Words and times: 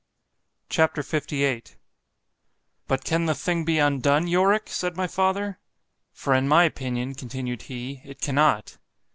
C 0.71 0.81
H 0.81 0.97
A 0.97 1.03
P. 1.03 1.03
LVIII 1.03 1.75
—BUT 2.87 3.03
can 3.03 3.27
the 3.27 3.35
thing 3.35 3.63
be 3.63 3.77
undone, 3.77 4.25
Yorick? 4.25 4.67
said 4.67 4.97
my 4.97 5.05
father—for 5.05 6.33
in 6.33 6.47
my 6.47 6.63
opinion, 6.63 7.13
continued 7.13 7.61
he, 7.61 8.01
it 8.03 8.19
cannot. 8.19 8.79